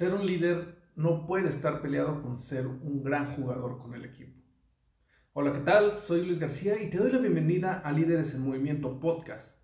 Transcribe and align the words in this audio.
Ser 0.00 0.14
un 0.14 0.24
líder 0.24 0.78
no 0.96 1.26
puede 1.26 1.50
estar 1.50 1.82
peleado 1.82 2.22
con 2.22 2.38
ser 2.38 2.66
un 2.66 3.02
gran 3.02 3.34
jugador 3.34 3.76
con 3.76 3.92
el 3.92 4.06
equipo. 4.06 4.32
Hola, 5.34 5.52
¿qué 5.52 5.58
tal? 5.58 5.94
Soy 5.94 6.24
Luis 6.24 6.38
García 6.38 6.82
y 6.82 6.88
te 6.88 6.96
doy 6.96 7.12
la 7.12 7.18
bienvenida 7.18 7.80
a 7.80 7.92
Líderes 7.92 8.34
en 8.34 8.40
Movimiento 8.40 8.98
Podcast. 8.98 9.54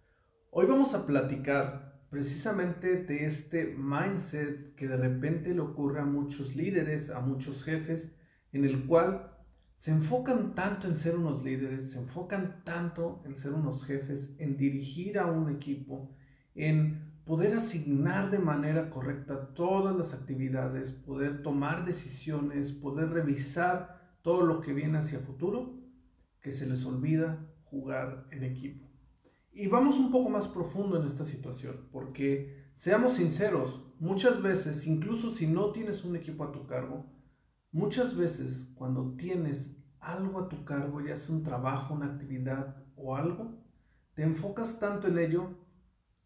Hoy 0.50 0.66
vamos 0.66 0.92
a 0.92 1.06
platicar 1.06 2.02
precisamente 2.10 3.04
de 3.04 3.24
este 3.24 3.74
mindset 3.78 4.74
que 4.74 4.88
de 4.88 4.98
repente 4.98 5.54
le 5.54 5.60
ocurre 5.60 6.00
a 6.00 6.04
muchos 6.04 6.54
líderes, 6.54 7.08
a 7.08 7.20
muchos 7.20 7.64
jefes, 7.64 8.14
en 8.52 8.66
el 8.66 8.84
cual 8.84 9.38
se 9.78 9.90
enfocan 9.90 10.54
tanto 10.54 10.86
en 10.86 10.98
ser 10.98 11.16
unos 11.16 11.42
líderes, 11.44 11.92
se 11.92 11.98
enfocan 11.98 12.62
tanto 12.62 13.22
en 13.24 13.36
ser 13.36 13.54
unos 13.54 13.86
jefes, 13.86 14.36
en 14.38 14.58
dirigir 14.58 15.18
a 15.18 15.24
un 15.24 15.48
equipo, 15.48 16.14
en 16.54 17.15
poder 17.26 17.54
asignar 17.54 18.30
de 18.30 18.38
manera 18.38 18.88
correcta 18.88 19.52
todas 19.52 19.96
las 19.96 20.14
actividades, 20.14 20.92
poder 20.92 21.42
tomar 21.42 21.84
decisiones, 21.84 22.72
poder 22.72 23.10
revisar 23.10 24.16
todo 24.22 24.46
lo 24.46 24.60
que 24.60 24.72
viene 24.72 24.98
hacia 24.98 25.18
futuro, 25.18 25.74
que 26.40 26.52
se 26.52 26.66
les 26.66 26.86
olvida 26.86 27.44
jugar 27.64 28.28
en 28.30 28.44
equipo. 28.44 28.88
Y 29.52 29.66
vamos 29.66 29.98
un 29.98 30.12
poco 30.12 30.30
más 30.30 30.46
profundo 30.46 31.00
en 31.00 31.06
esta 31.08 31.24
situación, 31.24 31.88
porque 31.90 32.70
seamos 32.76 33.14
sinceros, 33.14 33.82
muchas 33.98 34.40
veces, 34.40 34.86
incluso 34.86 35.32
si 35.32 35.48
no 35.48 35.72
tienes 35.72 36.04
un 36.04 36.14
equipo 36.14 36.44
a 36.44 36.52
tu 36.52 36.64
cargo, 36.68 37.06
muchas 37.72 38.16
veces 38.16 38.70
cuando 38.76 39.16
tienes 39.16 39.76
algo 39.98 40.38
a 40.38 40.48
tu 40.48 40.64
cargo, 40.64 41.00
ya 41.00 41.16
sea 41.16 41.34
un 41.34 41.42
trabajo, 41.42 41.94
una 41.94 42.06
actividad 42.06 42.84
o 42.94 43.16
algo, 43.16 43.64
te 44.14 44.22
enfocas 44.22 44.78
tanto 44.78 45.08
en 45.08 45.18
ello 45.18 45.65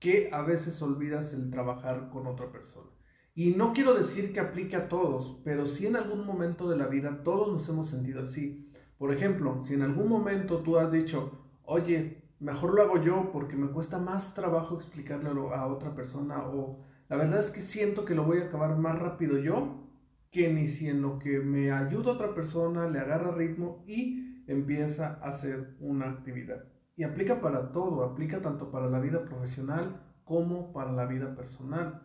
que 0.00 0.30
a 0.32 0.42
veces 0.42 0.80
olvidas 0.82 1.32
el 1.34 1.50
trabajar 1.50 2.08
con 2.10 2.26
otra 2.26 2.50
persona. 2.50 2.90
Y 3.34 3.54
no 3.54 3.72
quiero 3.72 3.94
decir 3.94 4.32
que 4.32 4.40
aplique 4.40 4.74
a 4.74 4.88
todos, 4.88 5.40
pero 5.44 5.66
si 5.66 5.86
en 5.86 5.96
algún 5.96 6.26
momento 6.26 6.68
de 6.68 6.76
la 6.76 6.86
vida 6.86 7.22
todos 7.22 7.52
nos 7.52 7.68
hemos 7.68 7.88
sentido 7.88 8.24
así. 8.24 8.72
Por 8.98 9.12
ejemplo, 9.12 9.62
si 9.64 9.74
en 9.74 9.82
algún 9.82 10.08
momento 10.08 10.58
tú 10.58 10.78
has 10.78 10.90
dicho, 10.90 11.46
oye, 11.62 12.22
mejor 12.40 12.74
lo 12.74 12.82
hago 12.82 13.02
yo 13.02 13.30
porque 13.32 13.56
me 13.56 13.70
cuesta 13.70 13.98
más 13.98 14.34
trabajo 14.34 14.74
explicarlo 14.74 15.54
a 15.54 15.66
otra 15.66 15.94
persona 15.94 16.48
o 16.48 16.80
la 17.08 17.16
verdad 17.16 17.40
es 17.40 17.50
que 17.50 17.60
siento 17.60 18.04
que 18.04 18.14
lo 18.14 18.24
voy 18.24 18.38
a 18.38 18.46
acabar 18.46 18.76
más 18.78 18.98
rápido 18.98 19.38
yo 19.38 19.86
que 20.30 20.52
ni 20.52 20.66
si 20.66 20.88
en 20.88 21.02
lo 21.02 21.18
que 21.18 21.40
me 21.40 21.72
ayuda 21.72 22.12
otra 22.12 22.34
persona 22.34 22.88
le 22.88 22.98
agarra 22.98 23.34
ritmo 23.34 23.84
y 23.86 24.42
empieza 24.46 25.18
a 25.22 25.30
hacer 25.30 25.76
una 25.80 26.08
actividad. 26.08 26.64
Y 27.00 27.04
aplica 27.04 27.40
para 27.40 27.72
todo, 27.72 28.04
aplica 28.04 28.42
tanto 28.42 28.70
para 28.70 28.90
la 28.90 29.00
vida 29.00 29.24
profesional 29.24 30.02
como 30.22 30.70
para 30.70 30.92
la 30.92 31.06
vida 31.06 31.34
personal. 31.34 32.02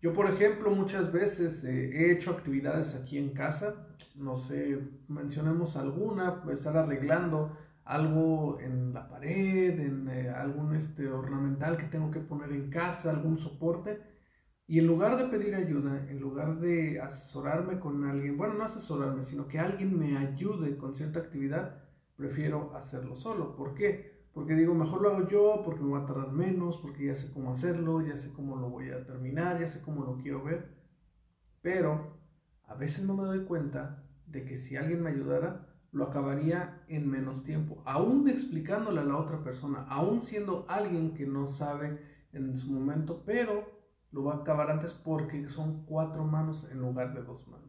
Yo, 0.00 0.14
por 0.14 0.24
ejemplo, 0.24 0.70
muchas 0.70 1.12
veces 1.12 1.62
eh, 1.64 1.90
he 1.92 2.12
hecho 2.12 2.30
actividades 2.30 2.94
aquí 2.94 3.18
en 3.18 3.34
casa, 3.34 3.74
no 4.14 4.38
sé, 4.38 4.78
mencionemos 5.06 5.76
alguna, 5.76 6.42
estar 6.50 6.78
arreglando 6.78 7.58
algo 7.84 8.58
en 8.58 8.94
la 8.94 9.06
pared, 9.10 9.78
en 9.80 10.08
eh, 10.08 10.30
algún 10.30 10.74
este, 10.74 11.08
ornamental 11.08 11.76
que 11.76 11.84
tengo 11.84 12.10
que 12.10 12.20
poner 12.20 12.50
en 12.52 12.70
casa, 12.70 13.10
algún 13.10 13.36
soporte. 13.36 14.00
Y 14.66 14.78
en 14.78 14.86
lugar 14.86 15.18
de 15.18 15.26
pedir 15.26 15.54
ayuda, 15.56 16.06
en 16.08 16.20
lugar 16.20 16.58
de 16.58 17.02
asesorarme 17.02 17.80
con 17.80 18.02
alguien, 18.06 18.38
bueno, 18.38 18.54
no 18.54 18.64
asesorarme, 18.64 19.26
sino 19.26 19.46
que 19.46 19.58
alguien 19.58 19.98
me 19.98 20.16
ayude 20.16 20.78
con 20.78 20.94
cierta 20.94 21.18
actividad, 21.18 21.82
prefiero 22.16 22.74
hacerlo 22.74 23.14
solo. 23.14 23.54
¿Por 23.54 23.74
qué? 23.74 24.17
Porque 24.32 24.54
digo, 24.54 24.74
mejor 24.74 25.02
lo 25.02 25.10
hago 25.10 25.28
yo, 25.28 25.62
porque 25.64 25.82
me 25.82 25.92
va 25.92 26.00
a 26.00 26.06
tardar 26.06 26.32
menos, 26.32 26.78
porque 26.78 27.06
ya 27.06 27.14
sé 27.14 27.32
cómo 27.32 27.52
hacerlo, 27.52 28.00
ya 28.02 28.16
sé 28.16 28.32
cómo 28.32 28.56
lo 28.56 28.70
voy 28.70 28.90
a 28.90 29.04
terminar, 29.04 29.60
ya 29.60 29.68
sé 29.68 29.82
cómo 29.82 30.04
lo 30.04 30.18
quiero 30.18 30.44
ver. 30.44 30.76
Pero 31.60 32.18
a 32.64 32.74
veces 32.74 33.04
no 33.04 33.16
me 33.16 33.24
doy 33.24 33.44
cuenta 33.44 34.04
de 34.26 34.44
que 34.44 34.56
si 34.56 34.76
alguien 34.76 35.02
me 35.02 35.10
ayudara, 35.10 35.66
lo 35.90 36.04
acabaría 36.04 36.84
en 36.88 37.10
menos 37.10 37.44
tiempo, 37.44 37.82
aún 37.86 38.28
explicándole 38.28 39.00
a 39.00 39.04
la 39.04 39.16
otra 39.16 39.42
persona, 39.42 39.86
aún 39.88 40.20
siendo 40.20 40.66
alguien 40.68 41.14
que 41.14 41.26
no 41.26 41.46
sabe 41.46 41.98
en 42.32 42.56
su 42.56 42.70
momento, 42.70 43.22
pero 43.24 43.78
lo 44.10 44.24
va 44.24 44.34
a 44.34 44.36
acabar 44.38 44.70
antes 44.70 44.92
porque 44.92 45.48
son 45.48 45.84
cuatro 45.86 46.24
manos 46.24 46.68
en 46.70 46.78
lugar 46.78 47.14
de 47.14 47.22
dos 47.22 47.46
manos. 47.48 47.68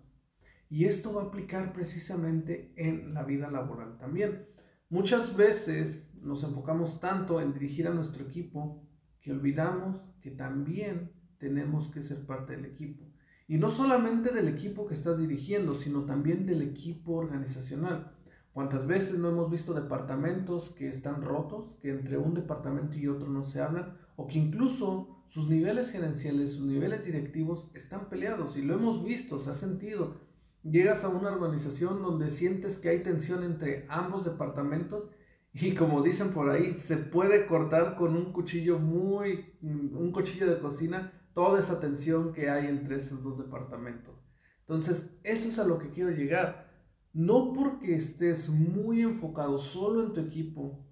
Y 0.70 0.86
esto 0.86 1.14
va 1.14 1.24
a 1.24 1.26
aplicar 1.26 1.74
precisamente 1.74 2.74
en 2.76 3.14
la 3.14 3.24
vida 3.24 3.50
laboral 3.50 3.97
también. 3.97 4.47
Muchas 4.90 5.36
veces 5.36 6.09
nos 6.24 6.44
enfocamos 6.44 7.00
tanto 7.00 7.41
en 7.41 7.53
dirigir 7.53 7.88
a 7.88 7.94
nuestro 7.94 8.24
equipo 8.24 8.84
que 9.22 9.31
olvidamos 9.31 10.02
que 10.22 10.31
también 10.31 11.12
tenemos 11.38 11.90
que 11.90 12.03
ser 12.03 12.25
parte 12.25 12.56
del 12.56 12.66
equipo. 12.66 13.06
Y 13.47 13.57
no 13.57 13.69
solamente 13.69 14.31
del 14.31 14.47
equipo 14.47 14.85
que 14.85 14.94
estás 14.94 15.19
dirigiendo, 15.19 15.74
sino 15.74 16.06
también 16.06 16.46
del 16.46 16.62
equipo 16.62 17.13
organizacional. 17.13 18.12
¿Cuántas 18.53 18.85
veces 18.85 19.18
no 19.18 19.29
hemos 19.29 19.50
visto 19.50 19.74
departamentos 19.74 20.72
que 20.72 20.88
están 20.88 21.22
rotos, 21.22 21.78
que 21.81 21.90
entre 21.90 22.18
un 22.18 22.34
departamento 22.34 22.97
y 22.97 23.08
otro 23.08 23.29
no 23.29 23.44
se 23.44 23.62
hablan, 23.62 23.97
o 24.16 24.28
que 24.28 24.38
incluso 24.38 25.24
sus 25.29 25.50
niveles 25.50 25.91
gerenciales, 25.91 26.53
sus 26.53 26.66
niveles 26.66 27.06
directivos 27.06 27.72
están 27.74 28.09
peleados? 28.09 28.58
Y 28.58 28.62
lo 28.62 28.75
hemos 28.75 29.03
visto, 29.03 29.40
se 29.40 29.50
ha 29.50 29.53
sentido. 29.53 30.18
Llegas 30.63 31.03
a 31.03 31.09
una 31.09 31.31
organización 31.31 32.02
donde 32.02 32.29
sientes 32.29 32.78
que 32.78 32.90
hay 32.90 33.02
tensión 33.02 33.44
entre 33.44 33.85
ambos 33.88 34.25
departamentos 34.25 35.09
y 35.53 35.73
como 35.73 36.01
dicen 36.01 36.31
por 36.31 36.49
ahí, 36.49 36.75
se 36.75 36.97
puede 36.97 37.47
cortar 37.47 37.95
con 37.95 38.15
un 38.15 38.31
cuchillo 38.31 38.79
muy, 38.79 39.53
un 39.61 40.11
cuchillo 40.11 40.49
de 40.49 40.59
cocina 40.59 41.13
toda 41.33 41.59
esa 41.59 41.79
tensión 41.79 42.33
que 42.33 42.49
hay 42.49 42.67
entre 42.67 42.97
esos 42.97 43.23
dos 43.23 43.37
departamentos. 43.37 44.15
Entonces, 44.61 45.17
eso 45.23 45.49
es 45.49 45.57
a 45.57 45.65
lo 45.65 45.79
que 45.79 45.89
quiero 45.89 46.11
llegar. 46.11 46.69
No 47.13 47.53
porque 47.53 47.95
estés 47.95 48.49
muy 48.49 49.01
enfocado 49.01 49.57
solo 49.57 50.05
en 50.05 50.13
tu 50.13 50.19
equipo, 50.19 50.85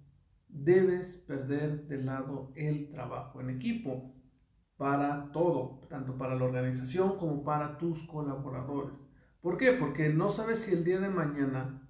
debes 0.48 1.18
perder 1.18 1.88
de 1.88 2.04
lado 2.04 2.52
el 2.56 2.90
trabajo 2.90 3.40
en 3.40 3.52
equipo 3.52 4.16
para 4.78 5.32
todo, 5.32 5.82
tanto 5.90 6.18
para 6.18 6.36
la 6.36 6.46
organización 6.46 7.18
como 7.18 7.44
para 7.44 7.78
tus 7.78 8.02
colaboradores. 8.08 8.96
¿Por 9.42 9.58
qué? 9.58 9.74
Porque 9.74 10.10
no 10.10 10.30
sabes 10.30 10.60
si 10.60 10.74
el 10.74 10.84
día 10.84 11.00
de 11.00 11.10
mañana 11.10 11.87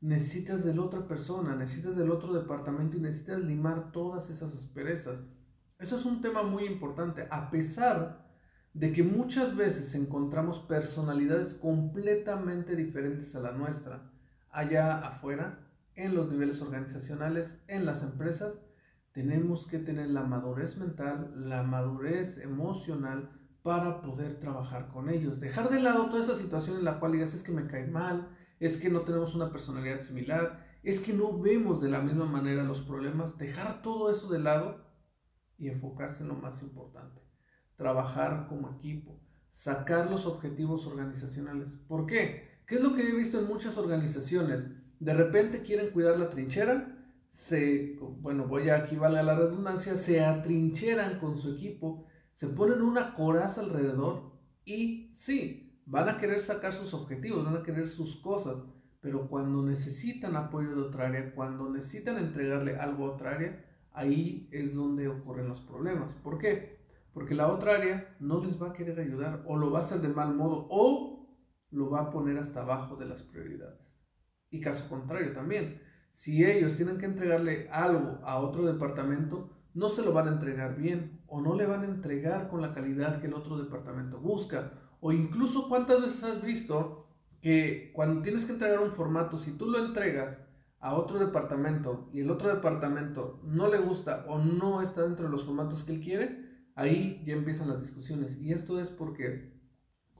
necesitas 0.00 0.64
de 0.64 0.74
la 0.74 0.82
otra 0.82 1.06
persona, 1.06 1.54
necesitas 1.56 1.96
del 1.96 2.10
otro 2.10 2.32
departamento 2.32 2.96
y 2.96 3.00
necesitas 3.00 3.40
limar 3.40 3.92
todas 3.92 4.30
esas 4.30 4.54
asperezas. 4.54 5.18
Eso 5.78 5.96
es 5.96 6.04
un 6.04 6.20
tema 6.20 6.42
muy 6.42 6.64
importante, 6.64 7.26
a 7.30 7.50
pesar 7.50 8.26
de 8.74 8.92
que 8.92 9.02
muchas 9.02 9.56
veces 9.56 9.94
encontramos 9.94 10.60
personalidades 10.60 11.54
completamente 11.54 12.76
diferentes 12.76 13.34
a 13.34 13.40
la 13.40 13.52
nuestra, 13.52 14.10
allá 14.50 14.98
afuera, 14.98 15.64
en 15.94 16.14
los 16.14 16.30
niveles 16.30 16.62
organizacionales, 16.62 17.60
en 17.66 17.84
las 17.84 18.02
empresas, 18.02 18.54
tenemos 19.12 19.66
que 19.66 19.80
tener 19.80 20.10
la 20.10 20.22
madurez 20.22 20.76
mental, 20.76 21.32
la 21.34 21.64
madurez 21.64 22.38
emocional 22.38 23.30
para 23.62 24.00
poder 24.00 24.38
trabajar 24.38 24.88
con 24.88 25.08
ellos. 25.08 25.40
Dejar 25.40 25.70
de 25.70 25.80
lado 25.80 26.06
toda 26.06 26.22
esa 26.22 26.36
situación 26.36 26.78
en 26.78 26.84
la 26.84 27.00
cual 27.00 27.12
digas 27.12 27.34
es 27.34 27.42
que 27.42 27.50
me 27.50 27.66
cae 27.66 27.88
mal, 27.88 28.28
es 28.60 28.76
que 28.76 28.90
no 28.90 29.02
tenemos 29.02 29.34
una 29.34 29.50
personalidad 29.50 30.00
similar, 30.02 30.66
es 30.82 31.00
que 31.00 31.12
no 31.12 31.38
vemos 31.38 31.80
de 31.80 31.88
la 31.88 32.00
misma 32.00 32.26
manera 32.26 32.64
los 32.64 32.80
problemas, 32.80 33.38
dejar 33.38 33.82
todo 33.82 34.10
eso 34.10 34.28
de 34.28 34.38
lado 34.38 34.84
y 35.58 35.68
enfocarse 35.68 36.22
en 36.22 36.28
lo 36.28 36.34
más 36.34 36.62
importante, 36.62 37.20
trabajar 37.76 38.46
como 38.48 38.70
equipo, 38.70 39.20
sacar 39.52 40.10
los 40.10 40.26
objetivos 40.26 40.86
organizacionales. 40.86 41.76
¿Por 41.88 42.06
qué? 42.06 42.62
¿Qué 42.66 42.76
es 42.76 42.80
lo 42.80 42.94
que 42.94 43.08
he 43.08 43.14
visto 43.14 43.38
en 43.38 43.48
muchas 43.48 43.76
organizaciones? 43.78 44.68
De 45.00 45.14
repente 45.14 45.62
quieren 45.62 45.90
cuidar 45.90 46.18
la 46.18 46.30
trinchera, 46.30 46.94
se, 47.30 47.96
bueno, 48.20 48.46
voy 48.46 48.68
a 48.70 48.76
aquí 48.76 48.96
vale 48.96 49.22
la 49.22 49.34
redundancia, 49.34 49.96
se 49.96 50.24
atrincheran 50.24 51.18
con 51.18 51.38
su 51.38 51.54
equipo, 51.54 52.06
se 52.34 52.48
ponen 52.48 52.82
una 52.82 53.14
coraza 53.14 53.60
alrededor 53.60 54.32
y 54.64 55.12
sí, 55.14 55.67
van 55.88 56.08
a 56.08 56.18
querer 56.18 56.40
sacar 56.40 56.72
sus 56.72 56.92
objetivos, 56.92 57.44
van 57.44 57.56
a 57.56 57.62
querer 57.62 57.88
sus 57.88 58.16
cosas, 58.16 58.62
pero 59.00 59.26
cuando 59.28 59.62
necesitan 59.62 60.36
apoyo 60.36 60.74
de 60.74 60.82
otra 60.82 61.06
área, 61.06 61.34
cuando 61.34 61.70
necesitan 61.70 62.18
entregarle 62.18 62.76
algo 62.76 63.06
a 63.06 63.12
otra 63.12 63.32
área, 63.32 63.64
ahí 63.92 64.48
es 64.52 64.74
donde 64.74 65.08
ocurren 65.08 65.48
los 65.48 65.60
problemas. 65.62 66.12
¿Por 66.12 66.38
qué? 66.38 66.78
Porque 67.14 67.34
la 67.34 67.48
otra 67.48 67.76
área 67.76 68.16
no 68.20 68.44
les 68.44 68.60
va 68.60 68.68
a 68.68 68.72
querer 68.74 69.00
ayudar 69.00 69.42
o 69.46 69.56
lo 69.56 69.70
va 69.70 69.80
a 69.80 69.82
hacer 69.82 70.00
de 70.00 70.08
mal 70.08 70.34
modo 70.34 70.66
o 70.70 71.26
lo 71.70 71.90
va 71.90 72.02
a 72.02 72.10
poner 72.10 72.38
hasta 72.38 72.60
abajo 72.60 72.96
de 72.96 73.06
las 73.06 73.22
prioridades. 73.22 73.80
Y 74.50 74.60
caso 74.60 74.88
contrario 74.88 75.32
también, 75.32 75.80
si 76.12 76.44
ellos 76.44 76.74
tienen 76.74 76.98
que 76.98 77.06
entregarle 77.06 77.68
algo 77.70 78.20
a 78.24 78.38
otro 78.38 78.66
departamento, 78.66 79.50
no 79.72 79.88
se 79.88 80.02
lo 80.02 80.12
van 80.12 80.28
a 80.28 80.32
entregar 80.32 80.76
bien 80.76 81.22
o 81.28 81.40
no 81.40 81.54
le 81.54 81.66
van 81.66 81.82
a 81.82 81.86
entregar 81.86 82.48
con 82.48 82.60
la 82.60 82.72
calidad 82.72 83.20
que 83.20 83.28
el 83.28 83.34
otro 83.34 83.56
departamento 83.56 84.18
busca. 84.18 84.72
O 85.00 85.12
incluso 85.12 85.68
cuántas 85.68 86.00
veces 86.00 86.22
has 86.24 86.42
visto 86.42 87.06
que 87.40 87.92
cuando 87.94 88.22
tienes 88.22 88.44
que 88.44 88.52
entregar 88.52 88.80
un 88.80 88.92
formato, 88.92 89.38
si 89.38 89.52
tú 89.52 89.66
lo 89.66 89.78
entregas 89.78 90.38
a 90.80 90.94
otro 90.94 91.18
departamento 91.18 92.08
y 92.12 92.20
el 92.20 92.30
otro 92.30 92.54
departamento 92.54 93.40
no 93.44 93.68
le 93.68 93.78
gusta 93.78 94.24
o 94.28 94.38
no 94.38 94.82
está 94.82 95.02
dentro 95.02 95.26
de 95.26 95.30
los 95.30 95.44
formatos 95.44 95.84
que 95.84 95.92
él 95.92 96.00
quiere, 96.00 96.48
ahí 96.74 97.22
ya 97.26 97.34
empiezan 97.34 97.68
las 97.68 97.80
discusiones. 97.80 98.38
Y 98.40 98.52
esto 98.52 98.80
es 98.80 98.90
porque, 98.90 99.52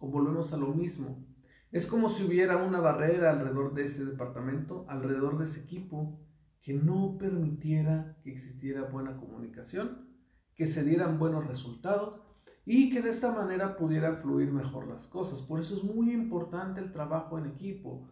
volvemos 0.01 0.53
a 0.53 0.57
lo 0.57 0.69
mismo, 0.69 1.25
es 1.71 1.87
como 1.87 2.09
si 2.09 2.25
hubiera 2.25 2.57
una 2.57 2.81
barrera 2.81 3.31
alrededor 3.31 3.75
de 3.75 3.85
ese 3.85 4.05
departamento, 4.05 4.87
alrededor 4.89 5.39
de 5.39 5.45
ese 5.45 5.61
equipo, 5.61 6.19
que 6.63 6.73
no 6.75 7.17
permitiera 7.19 8.17
que 8.23 8.31
existiera 8.31 8.83
buena 8.83 9.17
comunicación, 9.17 10.09
que 10.55 10.67
se 10.67 10.83
dieran 10.83 11.19
buenos 11.19 11.47
resultados 11.47 12.21
y 12.71 12.91
que 12.91 13.01
de 13.01 13.09
esta 13.09 13.33
manera 13.33 13.79
pudiera 13.79 14.13
fluir 14.17 14.53
mejor 14.53 14.89
las 14.89 15.07
cosas. 15.07 15.41
Por 15.41 15.59
eso 15.59 15.75
es 15.75 15.85
muy 15.85 16.13
importante 16.13 16.83
el 16.83 16.93
trabajo 16.93 17.39
en 17.39 17.47
equipo. 17.47 18.11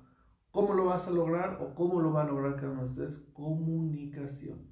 ¿Cómo 0.51 0.73
lo 0.73 0.87
vas 0.87 1.07
a 1.07 1.11
lograr 1.11 1.59
o 1.61 1.75
cómo 1.75 2.01
lo 2.01 2.11
va 2.11 2.23
a 2.23 2.27
lograr 2.27 2.57
cada 2.57 2.73
uno 2.73 2.81
de 2.81 2.87
ustedes? 2.87 3.19
Comunicación. 3.35 4.67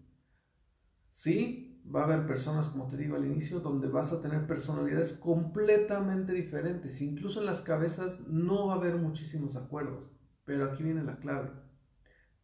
Sí, 1.13 1.83
va 1.95 2.01
a 2.01 2.05
haber 2.05 2.27
personas, 2.27 2.69
como 2.69 2.87
te 2.87 2.97
digo 2.97 3.15
al 3.15 3.27
inicio, 3.27 3.61
donde 3.61 3.89
vas 3.89 4.11
a 4.11 4.23
tener 4.23 4.47
personalidades 4.47 5.13
completamente 5.13 6.33
diferentes. 6.33 7.03
Incluso 7.03 7.41
en 7.41 7.47
las 7.47 7.61
cabezas 7.61 8.27
no 8.27 8.69
va 8.69 8.73
a 8.73 8.77
haber 8.77 8.97
muchísimos 8.97 9.55
acuerdos. 9.55 10.11
Pero 10.47 10.65
aquí 10.65 10.83
viene 10.83 11.05
la 11.05 11.19
clave. 11.19 11.51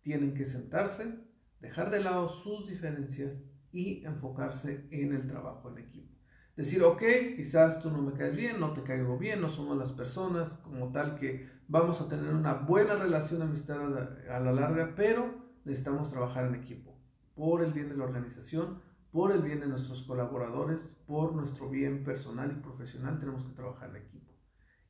Tienen 0.03 0.35
que 0.35 0.45
sentarse, 0.45 1.19
dejar 1.61 1.91
de 1.91 2.01
lado 2.01 2.29
sus 2.29 2.69
diferencias 2.69 3.33
y 3.73 4.05
enfocarse 4.05 4.87
en 4.91 5.15
el 5.15 5.27
trabajo 5.27 5.71
en 5.71 5.79
equipo. 5.79 6.20
Decir, 6.61 6.83
ok, 6.83 7.03
quizás 7.37 7.81
tú 7.81 7.91
no 7.91 8.03
me 8.03 8.13
caes 8.13 8.37
bien, 8.37 8.61
no 8.61 8.75
te 8.75 8.83
caigo 8.83 9.17
bien, 9.17 9.41
no 9.41 9.49
somos 9.49 9.79
las 9.79 9.93
personas 9.93 10.59
como 10.59 10.93
tal 10.93 11.15
que 11.19 11.49
vamos 11.69 12.03
a 12.03 12.09
tener 12.09 12.35
una 12.35 12.53
buena 12.53 12.97
relación 12.97 13.41
de 13.41 13.47
amistad 13.47 13.81
a 14.29 14.41
la 14.41 14.53
larga, 14.53 14.93
pero 14.95 15.37
necesitamos 15.65 16.11
trabajar 16.11 16.45
en 16.45 16.57
equipo, 16.57 17.01
por 17.35 17.65
el 17.65 17.73
bien 17.73 17.89
de 17.89 17.97
la 17.97 18.05
organización, 18.05 18.83
por 19.11 19.33
el 19.33 19.41
bien 19.41 19.61
de 19.61 19.69
nuestros 19.69 20.03
colaboradores, 20.03 20.83
por 21.07 21.35
nuestro 21.35 21.71
bien 21.71 22.05
personal 22.05 22.53
y 22.53 22.61
profesional, 22.61 23.19
tenemos 23.19 23.43
que 23.43 23.55
trabajar 23.55 23.89
en 23.89 24.03
equipo. 24.03 24.31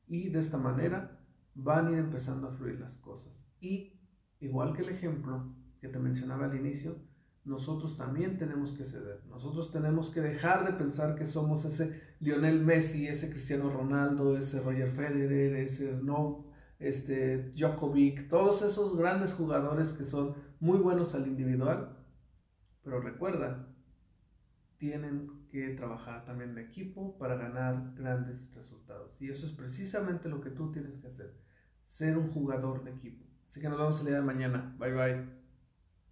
Y 0.07 0.27
de 0.27 0.39
esta 0.39 0.57
manera 0.57 1.21
van 1.55 1.87
a 1.87 1.91
ir 1.91 1.99
empezando 1.99 2.49
a 2.49 2.51
fluir 2.51 2.81
las 2.81 2.97
cosas. 2.97 3.31
Y 3.61 3.97
igual 4.41 4.75
que 4.75 4.81
el 4.81 4.89
ejemplo 4.89 5.55
que 5.79 5.87
te 5.87 5.99
mencionaba 5.99 6.47
al 6.47 6.57
inicio, 6.57 6.97
nosotros 7.43 7.97
también 7.97 8.37
tenemos 8.37 8.73
que 8.73 8.85
ceder. 8.85 9.23
Nosotros 9.27 9.71
tenemos 9.71 10.11
que 10.11 10.21
dejar 10.21 10.65
de 10.65 10.73
pensar 10.73 11.15
que 11.15 11.25
somos 11.25 11.65
ese 11.65 11.99
Lionel 12.19 12.63
Messi, 12.63 13.07
ese 13.07 13.29
Cristiano 13.29 13.69
Ronaldo, 13.69 14.37
ese 14.37 14.59
Roger 14.59 14.91
Federer, 14.91 15.55
ese 15.55 15.93
no, 16.03 16.45
este 16.79 17.49
Djokovic, 17.49 18.27
todos 18.27 18.61
esos 18.61 18.95
grandes 18.95 19.33
jugadores 19.33 19.93
que 19.93 20.03
son 20.03 20.35
muy 20.59 20.77
buenos 20.77 21.15
al 21.15 21.27
individual. 21.27 21.97
Pero 22.83 23.01
recuerda, 23.01 23.67
tienen 24.77 25.47
que 25.49 25.69
trabajar 25.69 26.25
también 26.25 26.51
en 26.51 26.59
equipo 26.59 27.17
para 27.17 27.35
ganar 27.35 27.93
grandes 27.95 28.53
resultados. 28.55 29.19
Y 29.21 29.29
eso 29.29 29.45
es 29.45 29.51
precisamente 29.51 30.29
lo 30.29 30.41
que 30.41 30.49
tú 30.49 30.71
tienes 30.71 30.97
que 30.97 31.07
hacer, 31.07 31.35
ser 31.85 32.17
un 32.17 32.29
jugador 32.29 32.83
de 32.83 32.91
equipo. 32.91 33.25
Así 33.47 33.59
que 33.59 33.69
nos 33.69 33.77
vemos 33.77 33.99
el 33.99 34.07
día 34.07 34.15
de 34.15 34.21
mañana. 34.21 34.75
Bye 34.79 34.93
bye. 34.93 35.40